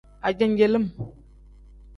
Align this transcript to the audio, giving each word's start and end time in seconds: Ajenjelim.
Ajenjelim. 0.27 0.85